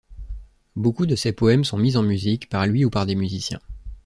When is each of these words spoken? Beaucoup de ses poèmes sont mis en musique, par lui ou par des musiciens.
Beaucoup 0.75 1.05
de 1.05 1.15
ses 1.15 1.31
poèmes 1.31 1.63
sont 1.63 1.77
mis 1.77 1.95
en 1.95 2.01
musique, 2.01 2.49
par 2.49 2.65
lui 2.65 2.83
ou 2.85 2.89
par 2.89 3.05
des 3.05 3.13
musiciens. 3.13 3.61